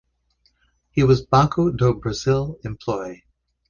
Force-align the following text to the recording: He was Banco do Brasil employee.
He 0.89 1.03
was 1.03 1.23
Banco 1.27 1.69
do 1.69 1.93
Brasil 1.93 2.57
employee. 2.65 3.23